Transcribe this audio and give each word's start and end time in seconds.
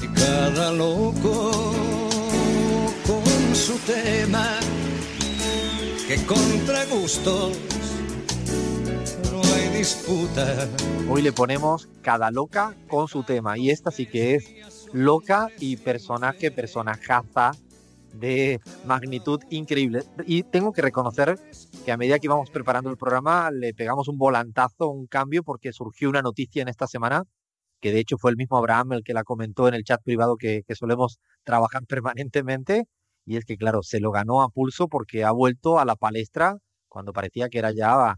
Cada 0.00 0.72
loco 0.72 1.50
con 3.06 3.54
su 3.54 3.78
tema, 3.86 4.58
que 6.08 6.24
contra 6.26 6.84
gustos 6.86 7.58
no 9.30 9.42
hay 9.54 9.68
disputa. 9.78 10.68
Hoy 11.08 11.22
le 11.22 11.32
ponemos 11.32 11.88
cada 12.00 12.30
loca 12.30 12.74
con 12.88 13.06
su 13.08 13.22
tema 13.22 13.58
y 13.58 13.70
esta 13.70 13.90
sí 13.90 14.06
que 14.06 14.34
es 14.34 14.88
loca 14.92 15.48
y 15.58 15.76
personaje, 15.76 16.50
personajaza 16.50 17.52
de 18.14 18.60
magnitud 18.86 19.40
increíble. 19.50 20.04
Y 20.26 20.42
tengo 20.42 20.72
que 20.72 20.82
reconocer 20.82 21.38
que 21.84 21.92
a 21.92 21.96
medida 21.96 22.18
que 22.18 22.26
íbamos 22.26 22.50
preparando 22.50 22.90
el 22.90 22.96
programa 22.96 23.50
le 23.50 23.74
pegamos 23.74 24.08
un 24.08 24.18
volantazo, 24.18 24.88
un 24.88 25.06
cambio, 25.06 25.42
porque 25.42 25.72
surgió 25.72 26.08
una 26.08 26.22
noticia 26.22 26.62
en 26.62 26.68
esta 26.68 26.86
semana 26.86 27.24
que 27.82 27.92
de 27.92 28.00
hecho 28.00 28.16
fue 28.16 28.30
el 28.30 28.38
mismo 28.38 28.56
Abraham 28.56 28.92
el 28.94 29.02
que 29.02 29.12
la 29.12 29.24
comentó 29.24 29.68
en 29.68 29.74
el 29.74 29.84
chat 29.84 30.00
privado 30.02 30.36
que, 30.36 30.62
que 30.66 30.74
solemos 30.74 31.18
trabajar 31.44 31.82
permanentemente. 31.88 32.84
Y 33.26 33.36
es 33.36 33.44
que, 33.44 33.56
claro, 33.56 33.82
se 33.82 34.00
lo 34.00 34.10
ganó 34.10 34.42
a 34.42 34.48
pulso 34.48 34.88
porque 34.88 35.24
ha 35.24 35.32
vuelto 35.32 35.78
a 35.78 35.84
la 35.84 35.96
palestra 35.96 36.56
cuando 36.88 37.12
parecía 37.12 37.48
que 37.48 37.58
era 37.58 37.72
ya 37.72 38.16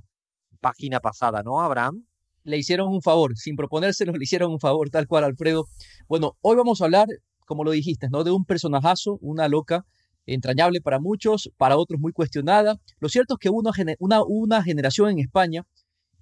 página 0.60 1.00
pasada, 1.00 1.42
¿no, 1.42 1.60
Abraham? 1.60 2.04
Le 2.42 2.58
hicieron 2.58 2.88
un 2.88 3.02
favor, 3.02 3.36
sin 3.36 3.56
proponérselo, 3.56 4.12
le 4.12 4.24
hicieron 4.24 4.50
un 4.52 4.60
favor, 4.60 4.90
tal 4.90 5.06
cual, 5.06 5.24
Alfredo. 5.24 5.66
Bueno, 6.08 6.36
hoy 6.40 6.56
vamos 6.56 6.80
a 6.80 6.84
hablar, 6.84 7.06
como 7.46 7.64
lo 7.64 7.70
dijiste, 7.70 8.08
¿no? 8.10 8.24
De 8.24 8.30
un 8.30 8.44
personajazo, 8.44 9.18
una 9.20 9.48
loca, 9.48 9.84
entrañable 10.26 10.80
para 10.80 11.00
muchos, 11.00 11.50
para 11.56 11.76
otros 11.76 12.00
muy 12.00 12.12
cuestionada. 12.12 12.76
Lo 12.98 13.08
cierto 13.08 13.34
es 13.34 13.38
que 13.40 13.50
una, 13.50 13.70
una, 13.98 14.22
una 14.26 14.62
generación 14.62 15.10
en 15.10 15.18
España 15.20 15.64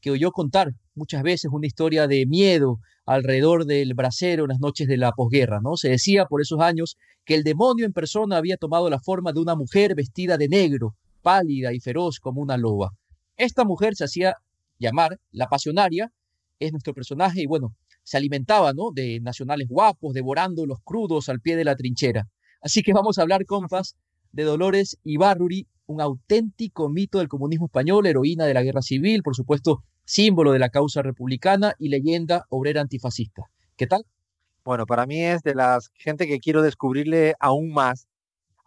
que 0.00 0.10
oyó 0.10 0.32
contar 0.32 0.72
muchas 0.94 1.22
veces 1.22 1.50
una 1.52 1.66
historia 1.66 2.06
de 2.06 2.26
miedo 2.26 2.78
alrededor 3.04 3.64
del 3.66 3.94
brasero 3.94 4.44
en 4.44 4.50
las 4.50 4.60
noches 4.60 4.86
de 4.86 4.96
la 4.96 5.12
posguerra, 5.12 5.60
¿no? 5.62 5.76
Se 5.76 5.90
decía 5.90 6.26
por 6.26 6.40
esos 6.40 6.60
años 6.60 6.96
que 7.24 7.34
el 7.34 7.42
demonio 7.42 7.84
en 7.84 7.92
persona 7.92 8.36
había 8.36 8.56
tomado 8.56 8.88
la 8.90 9.00
forma 9.00 9.32
de 9.32 9.40
una 9.40 9.54
mujer 9.54 9.94
vestida 9.94 10.36
de 10.36 10.48
negro, 10.48 10.94
pálida 11.22 11.72
y 11.72 11.80
feroz 11.80 12.18
como 12.20 12.40
una 12.40 12.56
loba. 12.56 12.90
Esta 13.36 13.64
mujer 13.64 13.94
se 13.94 14.04
hacía 14.04 14.34
llamar 14.78 15.18
la 15.30 15.48
pasionaria, 15.48 16.12
es 16.58 16.72
nuestro 16.72 16.94
personaje 16.94 17.42
y 17.42 17.46
bueno, 17.46 17.74
se 18.04 18.16
alimentaba, 18.16 18.72
¿no? 18.72 18.90
De 18.92 19.20
nacionales 19.20 19.68
guapos, 19.68 20.12
devorando 20.12 20.66
los 20.66 20.78
crudos 20.84 21.28
al 21.28 21.40
pie 21.40 21.56
de 21.56 21.64
la 21.64 21.76
trinchera. 21.76 22.26
Así 22.60 22.82
que 22.82 22.92
vamos 22.92 23.18
a 23.18 23.22
hablar, 23.22 23.44
compas, 23.46 23.96
de 24.32 24.44
Dolores 24.44 24.98
Ibarruri, 25.04 25.66
un 25.86 26.00
auténtico 26.00 26.88
mito 26.88 27.18
del 27.18 27.28
comunismo 27.28 27.66
español, 27.66 28.06
heroína 28.06 28.46
de 28.46 28.54
la 28.54 28.62
guerra 28.62 28.82
civil, 28.82 29.22
por 29.22 29.34
supuesto, 29.34 29.82
símbolo 30.12 30.52
de 30.52 30.58
la 30.58 30.68
causa 30.68 31.00
republicana 31.00 31.74
y 31.78 31.88
leyenda 31.88 32.44
obrera 32.50 32.82
antifascista. 32.82 33.44
¿Qué 33.76 33.86
tal? 33.86 34.04
Bueno, 34.62 34.84
para 34.84 35.06
mí 35.06 35.24
es 35.24 35.42
de 35.42 35.54
las 35.54 35.90
gente 35.94 36.26
que 36.26 36.38
quiero 36.38 36.60
descubrirle 36.60 37.34
aún 37.40 37.72
más, 37.72 38.08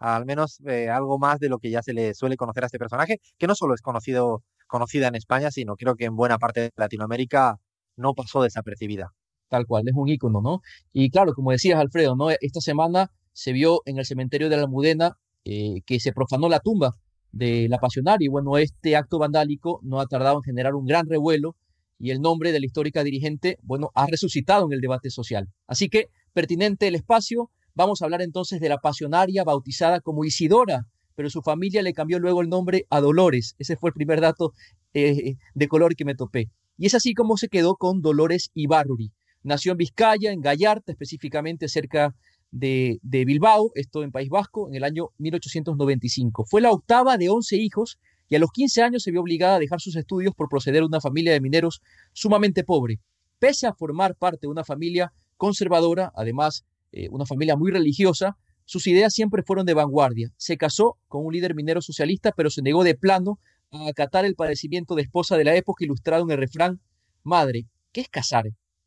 al 0.00 0.26
menos 0.26 0.58
eh, 0.66 0.88
algo 0.90 1.20
más 1.20 1.38
de 1.38 1.48
lo 1.48 1.58
que 1.58 1.70
ya 1.70 1.84
se 1.84 1.92
le 1.92 2.14
suele 2.14 2.36
conocer 2.36 2.64
a 2.64 2.66
este 2.66 2.80
personaje, 2.80 3.20
que 3.38 3.46
no 3.46 3.54
solo 3.54 3.74
es 3.74 3.80
conocido, 3.80 4.42
conocida 4.66 5.06
en 5.06 5.14
España, 5.14 5.52
sino 5.52 5.76
creo 5.76 5.94
que 5.94 6.06
en 6.06 6.16
buena 6.16 6.36
parte 6.38 6.62
de 6.62 6.70
Latinoamérica 6.74 7.60
no 7.94 8.14
pasó 8.14 8.42
desapercibida. 8.42 9.12
Tal 9.48 9.66
cual, 9.66 9.84
es 9.86 9.94
un 9.94 10.08
ícono, 10.08 10.40
¿no? 10.42 10.62
Y 10.92 11.10
claro, 11.10 11.32
como 11.32 11.52
decías, 11.52 11.78
Alfredo, 11.78 12.16
¿no? 12.16 12.30
Esta 12.30 12.60
semana 12.60 13.12
se 13.32 13.52
vio 13.52 13.82
en 13.84 13.98
el 13.98 14.04
cementerio 14.04 14.48
de 14.48 14.56
la 14.56 14.62
Almudena 14.64 15.16
eh, 15.44 15.82
que 15.86 16.00
se 16.00 16.12
profanó 16.12 16.48
la 16.48 16.58
tumba 16.58 16.96
de 17.32 17.68
la 17.68 17.78
pasionaria. 17.78 18.26
Y 18.26 18.28
bueno, 18.28 18.58
este 18.58 18.96
acto 18.96 19.18
vandálico 19.18 19.80
no 19.82 20.00
ha 20.00 20.06
tardado 20.06 20.36
en 20.38 20.42
generar 20.42 20.74
un 20.74 20.86
gran 20.86 21.06
revuelo 21.06 21.56
y 21.98 22.10
el 22.10 22.20
nombre 22.20 22.52
de 22.52 22.60
la 22.60 22.66
histórica 22.66 23.02
dirigente, 23.04 23.58
bueno, 23.62 23.90
ha 23.94 24.06
resucitado 24.06 24.66
en 24.66 24.72
el 24.72 24.80
debate 24.80 25.10
social. 25.10 25.48
Así 25.66 25.88
que, 25.88 26.08
pertinente 26.32 26.88
el 26.88 26.94
espacio, 26.94 27.50
vamos 27.74 28.02
a 28.02 28.04
hablar 28.04 28.22
entonces 28.22 28.60
de 28.60 28.68
la 28.68 28.78
pasionaria 28.78 29.44
bautizada 29.44 30.00
como 30.00 30.24
Isidora, 30.24 30.82
pero 31.14 31.30
su 31.30 31.40
familia 31.40 31.82
le 31.82 31.94
cambió 31.94 32.18
luego 32.18 32.42
el 32.42 32.48
nombre 32.48 32.84
a 32.90 33.00
Dolores. 33.00 33.54
Ese 33.58 33.76
fue 33.76 33.90
el 33.90 33.94
primer 33.94 34.20
dato 34.20 34.52
eh, 34.92 35.36
de 35.54 35.68
color 35.68 35.96
que 35.96 36.04
me 36.04 36.14
topé. 36.14 36.50
Y 36.76 36.86
es 36.86 36.94
así 36.94 37.14
como 37.14 37.38
se 37.38 37.48
quedó 37.48 37.76
con 37.76 38.02
Dolores 38.02 38.50
Ibarruri. 38.52 39.12
Nació 39.42 39.72
en 39.72 39.78
Vizcaya, 39.78 40.32
en 40.32 40.40
Gallarta, 40.40 40.92
específicamente 40.92 41.68
cerca 41.68 42.14
de, 42.58 42.98
de, 43.02 43.24
Bilbao, 43.24 43.70
esto 43.74 44.02
en 44.02 44.10
País 44.10 44.30
Vasco, 44.30 44.68
en 44.68 44.76
el 44.76 44.84
año 44.84 45.10
1895. 45.18 46.44
Fue 46.46 46.60
la 46.60 46.70
octava 46.70 47.18
de 47.18 47.28
11 47.28 47.56
hijos 47.56 47.98
y 48.28 48.36
a 48.36 48.38
los 48.38 48.50
15 48.50 48.82
años 48.82 49.02
se 49.02 49.10
vio 49.10 49.20
obligada 49.20 49.56
a 49.56 49.58
dejar 49.58 49.80
sus 49.80 49.96
estudios 49.96 50.34
por 50.34 50.48
proceder 50.48 50.82
a 50.82 50.86
una 50.86 51.00
familia 51.00 51.32
de 51.32 51.40
mineros 51.40 51.82
sumamente 52.12 52.64
pobre. 52.64 52.98
Pese 53.38 53.66
a 53.66 53.74
formar 53.74 54.16
parte 54.16 54.40
de 54.42 54.48
una 54.48 54.64
familia 54.64 55.12
conservadora, 55.36 56.12
además 56.16 56.64
eh, 56.92 57.08
una 57.10 57.26
familia 57.26 57.56
muy 57.56 57.70
religiosa, 57.70 58.36
sus 58.64 58.86
ideas 58.86 59.12
siempre 59.12 59.42
fueron 59.42 59.66
de 59.66 59.74
vanguardia. 59.74 60.30
Se 60.36 60.56
casó 60.56 60.98
con 61.08 61.24
un 61.26 61.32
líder 61.32 61.54
minero 61.54 61.82
socialista, 61.82 62.32
pero 62.34 62.50
se 62.50 62.62
negó 62.62 62.84
de 62.84 62.94
plano 62.94 63.38
a 63.70 63.88
acatar 63.88 64.24
el 64.24 64.34
padecimiento 64.34 64.94
de 64.94 65.02
esposa 65.02 65.36
de 65.36 65.44
la 65.44 65.54
época 65.54 65.84
ilustrado 65.84 66.24
en 66.24 66.30
el 66.30 66.38
refrán, 66.38 66.80
madre, 67.22 67.66
¿qué 67.92 68.00
es 68.00 68.08
casar? 68.08 68.46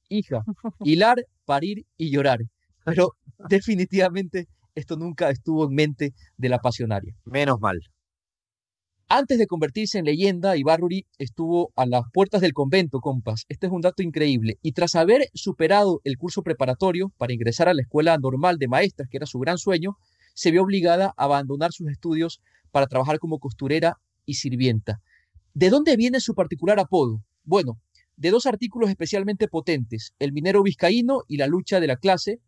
Hija, 0.09 0.43
hilar, 0.83 1.27
parir 1.45 1.85
y 1.97 2.09
llorar. 2.09 2.39
Pero 2.83 3.13
definitivamente 3.47 4.47
esto 4.75 4.95
nunca 4.95 5.29
estuvo 5.29 5.65
en 5.65 5.73
mente 5.73 6.13
de 6.37 6.49
la 6.49 6.59
pasionaria. 6.59 7.13
Menos 7.25 7.59
mal. 7.59 7.79
Antes 9.11 9.39
de 9.39 9.47
convertirse 9.47 9.97
en 9.97 10.05
leyenda, 10.05 10.55
Ibarruri 10.55 11.07
estuvo 11.17 11.73
a 11.75 11.87
las 11.87 12.03
puertas 12.13 12.41
del 12.41 12.53
convento, 12.53 12.99
compas. 12.99 13.45
Este 13.49 13.65
es 13.65 13.73
un 13.73 13.81
dato 13.81 14.03
increíble. 14.03 14.59
Y 14.61 14.73
tras 14.73 14.93
haber 14.93 15.29
superado 15.33 15.99
el 16.03 16.17
curso 16.17 16.43
preparatorio 16.43 17.11
para 17.17 17.33
ingresar 17.33 17.67
a 17.67 17.73
la 17.73 17.81
escuela 17.81 18.15
normal 18.19 18.57
de 18.59 18.67
maestras, 18.67 19.09
que 19.09 19.17
era 19.17 19.25
su 19.25 19.39
gran 19.39 19.57
sueño, 19.57 19.97
se 20.35 20.51
vio 20.51 20.61
obligada 20.61 21.13
a 21.17 21.23
abandonar 21.23 21.71
sus 21.71 21.89
estudios 21.89 22.39
para 22.69 22.85
trabajar 22.85 23.17
como 23.17 23.39
costurera 23.39 23.97
y 24.25 24.35
sirvienta. 24.35 24.99
¿De 25.55 25.71
dónde 25.71 25.97
viene 25.97 26.19
su 26.19 26.35
particular 26.35 26.79
apodo? 26.79 27.23
Bueno, 27.43 27.79
de 28.15 28.29
dos 28.29 28.45
artículos 28.45 28.91
especialmente 28.91 29.47
potentes, 29.47 30.13
El 30.19 30.33
minero 30.33 30.61
vizcaíno 30.61 31.23
y 31.27 31.37
La 31.37 31.47
lucha 31.47 31.79
de 31.79 31.87
la 31.87 31.95
clase 31.95 32.39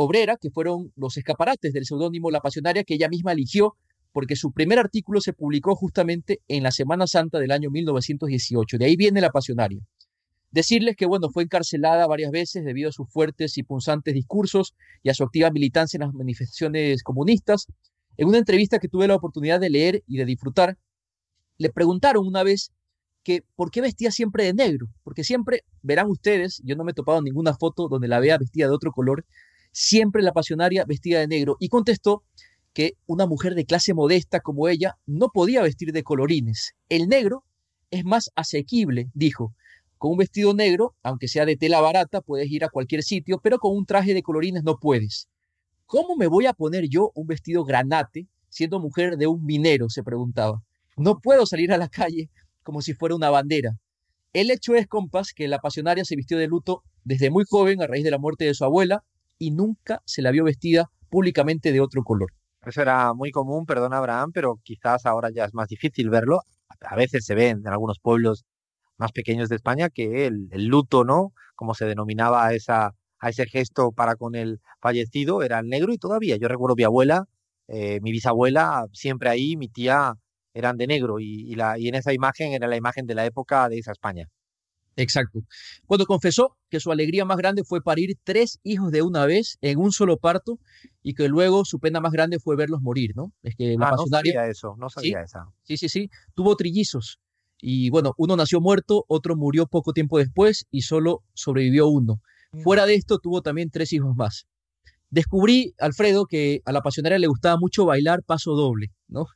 obrera, 0.00 0.36
que 0.36 0.50
fueron 0.50 0.92
los 0.94 1.16
escaparates 1.16 1.72
del 1.72 1.84
seudónimo 1.84 2.30
La 2.30 2.40
Pasionaria 2.40 2.84
que 2.84 2.94
ella 2.94 3.08
misma 3.08 3.32
eligió 3.32 3.74
porque 4.12 4.36
su 4.36 4.52
primer 4.52 4.78
artículo 4.78 5.20
se 5.20 5.32
publicó 5.32 5.74
justamente 5.74 6.40
en 6.48 6.62
la 6.62 6.70
Semana 6.70 7.06
Santa 7.06 7.38
del 7.38 7.50
año 7.50 7.70
1918. 7.70 8.78
De 8.78 8.84
ahí 8.84 8.96
viene 8.96 9.20
la 9.20 9.30
pasionaria. 9.30 9.80
Decirles 10.50 10.96
que, 10.96 11.04
bueno, 11.04 11.28
fue 11.30 11.42
encarcelada 11.42 12.06
varias 12.06 12.30
veces 12.30 12.64
debido 12.64 12.88
a 12.88 12.92
sus 12.92 13.10
fuertes 13.10 13.58
y 13.58 13.64
punzantes 13.64 14.14
discursos 14.14 14.74
y 15.02 15.10
a 15.10 15.14
su 15.14 15.24
activa 15.24 15.50
militancia 15.50 15.98
en 15.98 16.06
las 16.06 16.14
manifestaciones 16.14 17.02
comunistas. 17.02 17.66
En 18.16 18.28
una 18.28 18.38
entrevista 18.38 18.78
que 18.78 18.88
tuve 18.88 19.08
la 19.08 19.16
oportunidad 19.16 19.60
de 19.60 19.70
leer 19.70 20.02
y 20.06 20.16
de 20.16 20.24
disfrutar, 20.24 20.78
le 21.58 21.70
preguntaron 21.70 22.26
una 22.26 22.44
vez 22.44 22.72
que 23.24 23.42
por 23.56 23.70
qué 23.70 23.80
vestía 23.82 24.10
siempre 24.10 24.44
de 24.44 24.54
negro, 24.54 24.86
porque 25.02 25.22
siempre, 25.22 25.64
verán 25.82 26.08
ustedes, 26.08 26.62
yo 26.64 26.76
no 26.76 26.84
me 26.84 26.92
he 26.92 26.94
topado 26.94 27.20
ninguna 27.20 27.52
foto 27.54 27.88
donde 27.88 28.08
la 28.08 28.20
vea 28.20 28.38
vestida 28.38 28.68
de 28.68 28.74
otro 28.74 28.90
color, 28.90 29.26
siempre 29.72 30.22
la 30.22 30.32
pasionaria 30.32 30.84
vestida 30.84 31.20
de 31.20 31.28
negro, 31.28 31.56
y 31.60 31.68
contestó 31.68 32.22
que 32.72 32.92
una 33.06 33.26
mujer 33.26 33.54
de 33.54 33.64
clase 33.64 33.94
modesta 33.94 34.40
como 34.40 34.68
ella 34.68 34.96
no 35.06 35.28
podía 35.28 35.62
vestir 35.62 35.92
de 35.92 36.02
colorines. 36.02 36.74
El 36.88 37.08
negro 37.08 37.44
es 37.90 38.04
más 38.04 38.30
asequible, 38.36 39.10
dijo. 39.14 39.54
Con 39.96 40.12
un 40.12 40.18
vestido 40.18 40.54
negro, 40.54 40.94
aunque 41.02 41.26
sea 41.26 41.44
de 41.44 41.56
tela 41.56 41.80
barata, 41.80 42.20
puedes 42.20 42.48
ir 42.50 42.64
a 42.64 42.68
cualquier 42.68 43.02
sitio, 43.02 43.40
pero 43.42 43.58
con 43.58 43.76
un 43.76 43.84
traje 43.84 44.14
de 44.14 44.22
colorines 44.22 44.62
no 44.62 44.76
puedes. 44.78 45.28
¿Cómo 45.86 46.14
me 46.14 46.28
voy 46.28 46.46
a 46.46 46.52
poner 46.52 46.88
yo 46.88 47.10
un 47.14 47.26
vestido 47.26 47.64
granate 47.64 48.28
siendo 48.48 48.78
mujer 48.78 49.16
de 49.16 49.26
un 49.26 49.44
minero? 49.44 49.88
se 49.88 50.04
preguntaba. 50.04 50.62
No 50.96 51.18
puedo 51.18 51.46
salir 51.46 51.72
a 51.72 51.78
la 51.78 51.88
calle 51.88 52.30
como 52.62 52.80
si 52.80 52.94
fuera 52.94 53.16
una 53.16 53.30
bandera. 53.30 53.72
El 54.32 54.50
hecho 54.50 54.76
es, 54.76 54.86
compas, 54.86 55.32
que 55.32 55.48
la 55.48 55.58
pasionaria 55.58 56.04
se 56.04 56.14
vistió 56.14 56.38
de 56.38 56.46
luto 56.46 56.84
desde 57.02 57.30
muy 57.30 57.44
joven 57.48 57.82
a 57.82 57.86
raíz 57.86 58.04
de 58.04 58.10
la 58.10 58.18
muerte 58.18 58.44
de 58.44 58.54
su 58.54 58.64
abuela 58.64 59.02
y 59.38 59.50
nunca 59.50 60.02
se 60.04 60.22
la 60.22 60.30
vio 60.30 60.44
vestida 60.44 60.90
públicamente 61.10 61.72
de 61.72 61.80
otro 61.80 62.02
color. 62.02 62.32
Eso 62.66 62.82
era 62.82 63.14
muy 63.14 63.30
común, 63.30 63.66
perdón 63.66 63.94
Abraham, 63.94 64.32
pero 64.32 64.58
quizás 64.62 65.06
ahora 65.06 65.30
ya 65.34 65.44
es 65.44 65.54
más 65.54 65.68
difícil 65.68 66.10
verlo. 66.10 66.40
A 66.80 66.96
veces 66.96 67.24
se 67.24 67.34
ve 67.34 67.48
en 67.48 67.66
algunos 67.66 67.98
pueblos 67.98 68.44
más 68.98 69.12
pequeños 69.12 69.48
de 69.48 69.56
España 69.56 69.88
que 69.90 70.26
el, 70.26 70.48
luto, 70.66 71.04
¿no? 71.04 71.32
Como 71.54 71.74
se 71.74 71.86
denominaba 71.86 72.46
a 72.46 72.54
ese 72.54 73.46
gesto 73.46 73.92
para 73.92 74.16
con 74.16 74.34
el 74.34 74.60
fallecido, 74.80 75.42
era 75.42 75.60
el 75.60 75.68
negro 75.68 75.92
y 75.92 75.98
todavía, 75.98 76.36
yo 76.36 76.48
recuerdo 76.48 76.76
mi 76.76 76.84
abuela, 76.84 77.24
eh, 77.68 78.00
mi 78.02 78.12
bisabuela, 78.12 78.86
siempre 78.92 79.30
ahí, 79.30 79.56
mi 79.56 79.68
tía, 79.68 80.14
eran 80.54 80.76
de 80.76 80.86
negro 80.86 81.20
y, 81.20 81.54
la, 81.54 81.78
y 81.78 81.88
en 81.88 81.94
esa 81.94 82.12
imagen 82.12 82.52
era 82.52 82.66
la 82.66 82.76
imagen 82.76 83.06
de 83.06 83.14
la 83.14 83.24
época 83.26 83.68
de 83.68 83.78
esa 83.78 83.92
España. 83.92 84.26
Exacto. 84.98 85.40
Cuando 85.86 86.06
confesó 86.06 86.56
que 86.68 86.80
su 86.80 86.90
alegría 86.90 87.24
más 87.24 87.36
grande 87.36 87.62
fue 87.64 87.80
parir 87.80 88.16
tres 88.24 88.58
hijos 88.64 88.90
de 88.90 89.02
una 89.02 89.26
vez 89.26 89.56
en 89.60 89.78
un 89.78 89.92
solo 89.92 90.16
parto 90.16 90.58
y 91.02 91.14
que 91.14 91.28
luego 91.28 91.64
su 91.64 91.78
pena 91.78 92.00
más 92.00 92.12
grande 92.12 92.40
fue 92.40 92.56
verlos 92.56 92.82
morir, 92.82 93.12
¿no? 93.14 93.32
Es 93.42 93.54
que 93.54 93.76
la 93.78 93.90
ah, 93.90 93.94
no 93.96 94.06
sabía 94.06 94.48
eso, 94.48 94.74
no 94.76 94.90
sabía 94.90 95.18
¿Sí? 95.18 95.24
esa. 95.24 95.46
Sí, 95.62 95.76
sí, 95.76 95.88
sí. 95.88 96.10
Tuvo 96.34 96.56
trillizos 96.56 97.20
y 97.60 97.90
bueno, 97.90 98.12
uno 98.16 98.36
nació 98.36 98.60
muerto, 98.60 99.04
otro 99.08 99.36
murió 99.36 99.66
poco 99.66 99.92
tiempo 99.92 100.18
después 100.18 100.66
y 100.70 100.82
solo 100.82 101.22
sobrevivió 101.32 101.86
uno. 101.88 102.20
Mm. 102.52 102.60
Fuera 102.62 102.84
de 102.86 102.96
esto, 102.96 103.18
tuvo 103.18 103.40
también 103.40 103.70
tres 103.70 103.92
hijos 103.92 104.16
más. 104.16 104.46
Descubrí, 105.10 105.74
Alfredo, 105.78 106.26
que 106.26 106.60
a 106.64 106.72
la 106.72 106.82
pasionaria 106.82 107.18
le 107.18 107.28
gustaba 107.28 107.56
mucho 107.56 107.86
bailar 107.86 108.22
paso 108.24 108.54
doble, 108.54 108.90
¿no? 109.06 109.26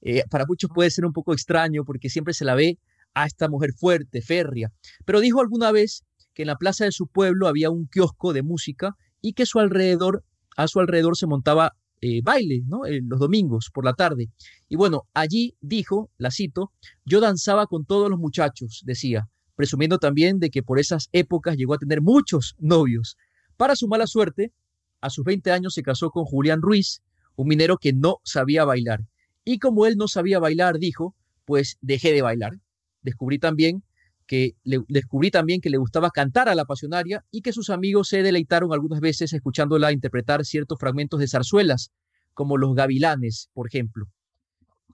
Eh, 0.00 0.24
para 0.28 0.44
muchos 0.46 0.68
puede 0.74 0.90
ser 0.90 1.06
un 1.06 1.12
poco 1.12 1.32
extraño 1.32 1.84
porque 1.84 2.10
siempre 2.10 2.34
se 2.34 2.44
la 2.44 2.56
ve 2.56 2.78
a 3.14 3.26
esta 3.26 3.48
mujer 3.48 3.72
fuerte, 3.72 4.22
férrea. 4.22 4.72
Pero 5.04 5.20
dijo 5.20 5.40
alguna 5.40 5.72
vez 5.72 6.04
que 6.34 6.42
en 6.42 6.48
la 6.48 6.56
plaza 6.56 6.84
de 6.84 6.92
su 6.92 7.06
pueblo 7.06 7.48
había 7.48 7.70
un 7.70 7.86
kiosco 7.86 8.32
de 8.32 8.42
música 8.42 8.96
y 9.20 9.34
que 9.34 9.46
su 9.46 9.58
alrededor, 9.58 10.24
a 10.56 10.66
su 10.68 10.80
alrededor 10.80 11.16
se 11.16 11.26
montaba 11.26 11.76
eh, 12.00 12.20
baile, 12.22 12.62
¿no? 12.66 12.84
Eh, 12.84 13.00
los 13.06 13.20
domingos 13.20 13.70
por 13.72 13.84
la 13.84 13.92
tarde. 13.92 14.28
Y 14.68 14.76
bueno, 14.76 15.02
allí 15.14 15.54
dijo, 15.60 16.10
la 16.18 16.30
cito, 16.30 16.72
yo 17.04 17.20
danzaba 17.20 17.66
con 17.66 17.84
todos 17.84 18.10
los 18.10 18.18
muchachos, 18.18 18.82
decía, 18.84 19.28
presumiendo 19.54 19.98
también 19.98 20.38
de 20.38 20.50
que 20.50 20.62
por 20.62 20.80
esas 20.80 21.08
épocas 21.12 21.56
llegó 21.56 21.74
a 21.74 21.78
tener 21.78 22.02
muchos 22.02 22.56
novios. 22.58 23.16
Para 23.56 23.76
su 23.76 23.86
mala 23.86 24.06
suerte, 24.06 24.52
a 25.00 25.10
sus 25.10 25.24
20 25.24 25.52
años 25.52 25.74
se 25.74 25.82
casó 25.82 26.10
con 26.10 26.24
Julián 26.24 26.62
Ruiz, 26.62 27.02
un 27.36 27.48
minero 27.48 27.76
que 27.76 27.92
no 27.92 28.16
sabía 28.24 28.64
bailar. 28.64 29.00
Y 29.44 29.58
como 29.58 29.86
él 29.86 29.96
no 29.96 30.08
sabía 30.08 30.40
bailar, 30.40 30.78
dijo, 30.78 31.14
pues 31.44 31.76
dejé 31.80 32.12
de 32.12 32.22
bailar 32.22 32.54
descubrí 33.02 33.38
también 33.38 33.82
que 34.26 34.52
le, 34.64 34.80
descubrí 34.88 35.30
también 35.30 35.60
que 35.60 35.70
le 35.70 35.78
gustaba 35.78 36.10
cantar 36.10 36.48
a 36.48 36.54
la 36.54 36.64
pasionaria 36.64 37.24
y 37.30 37.42
que 37.42 37.52
sus 37.52 37.70
amigos 37.70 38.08
se 38.08 38.22
deleitaron 38.22 38.72
algunas 38.72 39.00
veces 39.00 39.32
escuchándola 39.32 39.92
interpretar 39.92 40.44
ciertos 40.44 40.78
fragmentos 40.78 41.20
de 41.20 41.28
zarzuelas, 41.28 41.90
como 42.32 42.56
Los 42.56 42.74
Gavilanes, 42.74 43.50
por 43.52 43.66
ejemplo. 43.66 44.06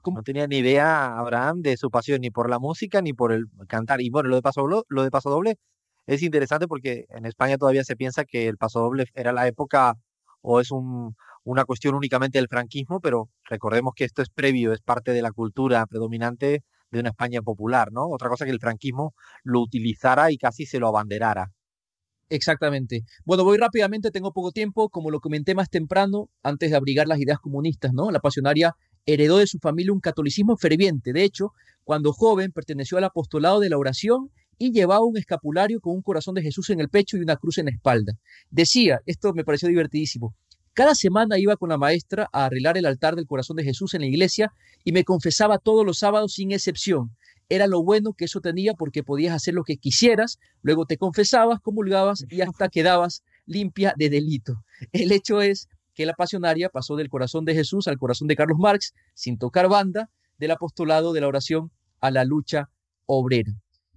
No 0.04 0.22
tenía 0.22 0.46
ni 0.46 0.58
idea, 0.58 1.18
Abraham, 1.18 1.60
de 1.60 1.76
su 1.76 1.90
pasión 1.90 2.20
ni 2.22 2.30
por 2.30 2.48
la 2.48 2.58
música 2.58 3.02
ni 3.02 3.12
por 3.12 3.32
el 3.32 3.46
cantar. 3.66 4.00
Y 4.00 4.10
bueno, 4.10 4.28
lo 4.28 4.36
de 4.36 5.10
paso 5.10 5.30
doble, 5.30 5.56
es 6.06 6.22
interesante 6.22 6.66
porque 6.66 7.04
en 7.10 7.26
España 7.26 7.58
todavía 7.58 7.84
se 7.84 7.94
piensa 7.94 8.24
que 8.24 8.48
el 8.48 8.56
paso 8.56 8.80
doble 8.80 9.04
era 9.14 9.32
la 9.32 9.46
época 9.46 9.94
o 10.40 10.60
es 10.60 10.70
un, 10.70 11.14
una 11.44 11.64
cuestión 11.64 11.94
únicamente 11.94 12.38
del 12.38 12.48
franquismo, 12.48 13.00
pero 13.00 13.28
recordemos 13.44 13.92
que 13.94 14.04
esto 14.04 14.22
es 14.22 14.30
previo, 14.30 14.72
es 14.72 14.80
parte 14.80 15.12
de 15.12 15.20
la 15.20 15.32
cultura 15.32 15.84
predominante 15.86 16.64
de 16.90 17.00
una 17.00 17.10
España 17.10 17.42
popular, 17.42 17.92
¿no? 17.92 18.08
Otra 18.08 18.28
cosa 18.28 18.44
que 18.44 18.50
el 18.50 18.60
franquismo 18.60 19.14
lo 19.42 19.60
utilizara 19.60 20.30
y 20.30 20.38
casi 20.38 20.66
se 20.66 20.78
lo 20.78 20.88
abanderara. 20.88 21.52
Exactamente. 22.30 23.04
Bueno, 23.24 23.44
voy 23.44 23.56
rápidamente, 23.56 24.10
tengo 24.10 24.32
poco 24.32 24.52
tiempo. 24.52 24.90
Como 24.90 25.10
lo 25.10 25.20
comenté 25.20 25.54
más 25.54 25.70
temprano, 25.70 26.28
antes 26.42 26.70
de 26.70 26.76
abrigar 26.76 27.08
las 27.08 27.18
ideas 27.20 27.38
comunistas, 27.38 27.92
¿no? 27.94 28.10
La 28.10 28.20
pasionaria 28.20 28.74
heredó 29.06 29.38
de 29.38 29.46
su 29.46 29.58
familia 29.58 29.92
un 29.92 30.00
catolicismo 30.00 30.56
ferviente. 30.56 31.12
De 31.12 31.24
hecho, 31.24 31.52
cuando 31.84 32.12
joven 32.12 32.52
perteneció 32.52 32.98
al 32.98 33.04
apostolado 33.04 33.60
de 33.60 33.70
la 33.70 33.78
oración 33.78 34.30
y 34.58 34.72
llevaba 34.72 35.04
un 35.04 35.16
escapulario 35.16 35.80
con 35.80 35.94
un 35.94 36.02
corazón 36.02 36.34
de 36.34 36.42
Jesús 36.42 36.68
en 36.70 36.80
el 36.80 36.90
pecho 36.90 37.16
y 37.16 37.20
una 37.20 37.36
cruz 37.36 37.58
en 37.58 37.66
la 37.66 37.70
espalda. 37.70 38.12
Decía, 38.50 39.00
esto 39.06 39.32
me 39.32 39.44
pareció 39.44 39.68
divertidísimo, 39.68 40.34
cada 40.78 40.94
semana 40.94 41.40
iba 41.40 41.56
con 41.56 41.70
la 41.70 41.76
maestra 41.76 42.28
a 42.32 42.44
arreglar 42.44 42.78
el 42.78 42.86
altar 42.86 43.16
del 43.16 43.26
corazón 43.26 43.56
de 43.56 43.64
Jesús 43.64 43.94
en 43.94 44.02
la 44.02 44.06
iglesia 44.06 44.52
y 44.84 44.92
me 44.92 45.02
confesaba 45.02 45.58
todos 45.58 45.84
los 45.84 45.98
sábados 45.98 46.34
sin 46.34 46.52
excepción. 46.52 47.16
Era 47.48 47.66
lo 47.66 47.82
bueno 47.82 48.12
que 48.12 48.26
eso 48.26 48.40
tenía 48.40 48.74
porque 48.74 49.02
podías 49.02 49.34
hacer 49.34 49.54
lo 49.54 49.64
que 49.64 49.78
quisieras, 49.78 50.38
luego 50.62 50.86
te 50.86 50.96
confesabas, 50.96 51.58
comulgabas 51.58 52.26
y 52.30 52.42
hasta 52.42 52.68
quedabas 52.68 53.24
limpia 53.44 53.92
de 53.96 54.08
delito. 54.08 54.62
El 54.92 55.10
hecho 55.10 55.42
es 55.42 55.66
que 55.94 56.06
la 56.06 56.14
pasionaria 56.14 56.68
pasó 56.68 56.94
del 56.94 57.08
corazón 57.08 57.44
de 57.44 57.54
Jesús 57.54 57.88
al 57.88 57.98
corazón 57.98 58.28
de 58.28 58.36
Carlos 58.36 58.58
Marx 58.60 58.94
sin 59.14 59.36
tocar 59.36 59.68
banda, 59.68 60.10
del 60.38 60.52
apostolado 60.52 61.12
de 61.12 61.20
la 61.20 61.26
oración 61.26 61.72
a 61.98 62.12
la 62.12 62.24
lucha 62.24 62.70
obrera. 63.04 63.50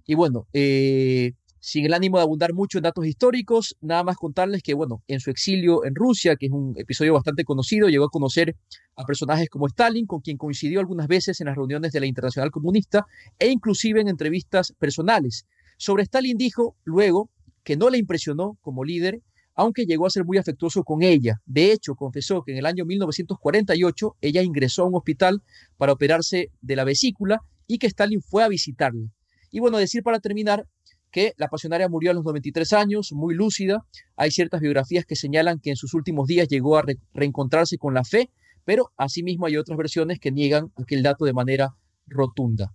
Y 0.04 0.16
bueno, 0.16 0.48
eh, 0.52 1.34
sin 1.64 1.86
el 1.86 1.94
ánimo 1.94 2.16
de 2.16 2.24
abundar 2.24 2.52
mucho 2.54 2.78
en 2.78 2.82
datos 2.82 3.06
históricos, 3.06 3.76
nada 3.80 4.02
más 4.02 4.16
contarles 4.16 4.64
que, 4.64 4.74
bueno, 4.74 5.04
en 5.06 5.20
su 5.20 5.30
exilio 5.30 5.84
en 5.84 5.94
Rusia, 5.94 6.34
que 6.34 6.46
es 6.46 6.52
un 6.52 6.74
episodio 6.76 7.14
bastante 7.14 7.44
conocido, 7.44 7.88
llegó 7.88 8.06
a 8.06 8.10
conocer 8.10 8.56
a 8.96 9.04
personajes 9.04 9.48
como 9.48 9.68
Stalin, 9.68 10.04
con 10.06 10.22
quien 10.22 10.36
coincidió 10.36 10.80
algunas 10.80 11.06
veces 11.06 11.40
en 11.40 11.46
las 11.46 11.54
reuniones 11.54 11.92
de 11.92 12.00
la 12.00 12.06
Internacional 12.06 12.50
Comunista 12.50 13.06
e 13.38 13.48
inclusive 13.48 14.00
en 14.00 14.08
entrevistas 14.08 14.74
personales. 14.76 15.46
Sobre 15.76 16.02
Stalin 16.02 16.36
dijo 16.36 16.74
luego 16.82 17.30
que 17.62 17.76
no 17.76 17.90
le 17.90 17.98
impresionó 17.98 18.58
como 18.60 18.82
líder, 18.82 19.20
aunque 19.54 19.86
llegó 19.86 20.06
a 20.06 20.10
ser 20.10 20.24
muy 20.24 20.38
afectuoso 20.38 20.82
con 20.82 21.02
ella. 21.02 21.40
De 21.46 21.70
hecho, 21.70 21.94
confesó 21.94 22.42
que 22.42 22.50
en 22.50 22.58
el 22.58 22.66
año 22.66 22.84
1948 22.84 24.16
ella 24.20 24.42
ingresó 24.42 24.82
a 24.82 24.88
un 24.88 24.96
hospital 24.96 25.44
para 25.76 25.92
operarse 25.92 26.50
de 26.60 26.74
la 26.74 26.82
vesícula 26.82 27.38
y 27.68 27.78
que 27.78 27.86
Stalin 27.86 28.20
fue 28.20 28.42
a 28.42 28.48
visitarla. 28.48 29.12
Y 29.52 29.60
bueno, 29.60 29.78
decir 29.78 30.02
para 30.02 30.18
terminar 30.18 30.66
que 31.12 31.34
la 31.36 31.48
pasionaria 31.48 31.88
murió 31.88 32.10
a 32.10 32.14
los 32.14 32.24
93 32.24 32.72
años, 32.72 33.12
muy 33.12 33.34
lúcida. 33.34 33.84
Hay 34.16 34.30
ciertas 34.30 34.60
biografías 34.60 35.04
que 35.04 35.14
señalan 35.14 35.60
que 35.60 35.70
en 35.70 35.76
sus 35.76 35.94
últimos 35.94 36.26
días 36.26 36.48
llegó 36.48 36.76
a 36.78 36.84
reencontrarse 37.12 37.78
con 37.78 37.94
la 37.94 38.02
fe, 38.02 38.30
pero 38.64 38.90
asimismo 38.96 39.46
hay 39.46 39.58
otras 39.58 39.76
versiones 39.76 40.18
que 40.18 40.32
niegan 40.32 40.72
aquel 40.76 41.02
dato 41.02 41.24
de 41.26 41.34
manera 41.34 41.76
rotunda. 42.06 42.72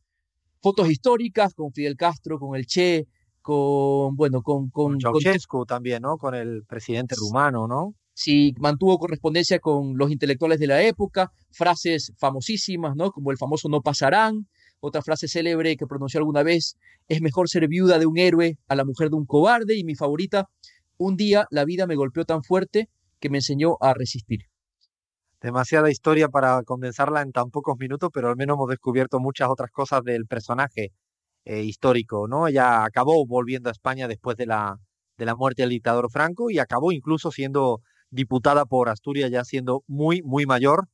Fotos 0.62 0.90
históricas 0.90 1.54
con 1.54 1.74
Fidel 1.74 1.98
Castro, 1.98 2.40
con 2.40 2.56
el 2.56 2.66
Che, 2.68 3.08
con, 3.42 4.16
bueno, 4.16 4.42
con... 4.42 4.70
Con, 4.70 5.00
Ceausescu 5.00 5.66
también, 5.66 6.04
¿no? 6.04 6.18
Con 6.18 6.36
el 6.36 6.64
presidente 6.66 7.16
rumano, 7.18 7.68
¿no? 7.68 7.96
Sí, 8.14 8.54
mantuvo 8.60 8.98
correspondencia 8.98 9.60
con 9.60 9.98
los 9.98 10.12
intelectuales 10.12 10.60
de 10.60 10.68
la 10.68 10.82
época, 10.82 11.32
frases 11.52 12.14
famosísimas, 12.18 12.96
¿no? 12.96 13.12
Como 13.12 13.32
el 13.32 13.38
famoso 13.38 13.70
no 13.70 13.82
pasarán, 13.82 14.48
otra 14.80 15.02
frase 15.02 15.28
célebre 15.28 15.76
que 15.78 15.88
pronunció 15.88 16.20
alguna 16.20 16.44
vez, 16.44 16.78
es 17.08 17.22
mejor 17.22 17.50
ser 17.50 17.68
viuda 17.68 18.00
de 18.00 18.06
un 18.06 18.18
héroe 18.18 18.58
a 18.68 18.76
la 18.76 18.86
mujer 18.86 19.10
de 19.10 19.16
un 19.16 19.26
cobarde. 19.26 19.78
Y 19.78 19.84
mi 19.84 19.96
favorita, 19.96 20.50
un 20.98 21.16
día 21.16 21.46
la 21.50 21.66
vida 21.66 21.88
me 21.88 21.96
golpeó 21.96 22.26
tan 22.26 22.44
fuerte 22.44 22.90
que 23.20 23.30
me 23.30 23.40
enseñó 23.40 23.78
a 23.82 23.94
resistir. 23.94 24.42
Demasiada 25.42 25.92
historia 25.92 26.30
para 26.30 26.64
condensarla 26.64 27.22
en 27.22 27.32
tan 27.32 27.52
pocos 27.52 27.78
minutos, 27.78 28.10
pero 28.14 28.30
al 28.30 28.36
menos 28.36 28.56
hemos 28.56 28.70
descubierto 28.70 29.20
muchas 29.20 29.50
otras 29.50 29.72
cosas 29.72 30.04
del 30.04 30.26
personaje 30.26 30.92
eh, 31.46 31.62
histórico, 31.62 32.28
¿no? 32.28 32.48
Ella 32.48 32.84
acabó 32.84 33.26
volviendo 33.26 33.70
a 33.70 33.72
España 33.72 34.08
después 34.08 34.36
de 34.36 34.48
la, 34.48 34.78
de 35.18 35.26
la 35.26 35.36
muerte 35.36 35.62
del 35.62 35.70
dictador 35.70 36.10
Franco 36.12 36.50
y 36.50 36.60
acabó 36.60 36.92
incluso 36.92 37.32
siendo 37.32 37.82
diputada 38.10 38.66
por 38.66 38.90
Asturias 38.90 39.32
ya 39.32 39.44
siendo 39.44 39.84
muy, 39.88 40.22
muy 40.24 40.46
mayor. 40.46 40.88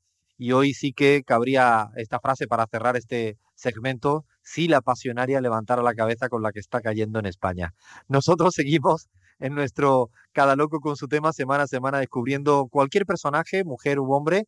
Y 0.43 0.51
hoy 0.51 0.73
sí 0.73 0.91
que 0.91 1.23
cabría 1.23 1.91
esta 1.95 2.19
frase 2.19 2.47
para 2.47 2.67
cerrar 2.67 2.97
este 2.97 3.38
segmento 3.55 4.25
si 4.41 4.67
la 4.67 4.81
pasionaria 4.81 5.39
levantara 5.39 5.81
la 5.81 5.93
cabeza 5.93 6.27
con 6.27 6.43
la 6.43 6.51
que 6.51 6.59
está 6.59 6.81
cayendo 6.81 7.17
en 7.19 7.27
España. 7.27 7.73
Nosotros 8.09 8.53
seguimos 8.53 9.07
en 9.39 9.55
nuestro 9.55 10.09
Cada 10.33 10.57
Loco 10.57 10.81
con 10.81 10.97
su 10.97 11.07
tema 11.07 11.31
semana 11.31 11.63
a 11.63 11.67
semana 11.67 12.00
descubriendo 12.00 12.67
cualquier 12.69 13.05
personaje, 13.05 13.63
mujer 13.63 14.01
u 14.01 14.12
hombre, 14.12 14.43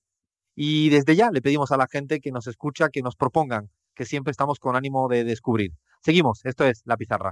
y 0.53 0.89
desde 0.89 1.15
ya 1.15 1.29
le 1.31 1.41
pedimos 1.41 1.71
a 1.71 1.77
la 1.77 1.87
gente 1.87 2.19
que 2.19 2.31
nos 2.33 2.47
escucha 2.47 2.89
que 2.89 3.01
nos 3.01 3.15
propongan, 3.15 3.69
que 3.93 4.03
siempre 4.03 4.31
estamos 4.31 4.59
con 4.59 4.75
ánimo 4.75 5.07
de 5.07 5.23
descubrir. 5.23 5.71
Seguimos, 6.01 6.41
esto 6.43 6.65
es 6.65 6.81
La 6.83 6.97
Pizarra. 6.97 7.31